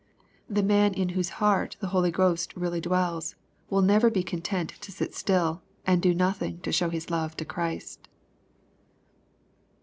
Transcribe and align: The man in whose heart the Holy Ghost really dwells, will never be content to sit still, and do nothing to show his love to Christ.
The 0.49 0.63
man 0.63 0.95
in 0.95 1.09
whose 1.09 1.29
heart 1.37 1.77
the 1.79 1.89
Holy 1.89 2.09
Ghost 2.09 2.55
really 2.57 2.81
dwells, 2.81 3.35
will 3.69 3.83
never 3.83 4.09
be 4.09 4.23
content 4.23 4.69
to 4.81 4.91
sit 4.91 5.13
still, 5.13 5.61
and 5.85 6.01
do 6.01 6.15
nothing 6.15 6.59
to 6.61 6.71
show 6.71 6.89
his 6.89 7.11
love 7.11 7.37
to 7.37 7.45
Christ. 7.45 8.07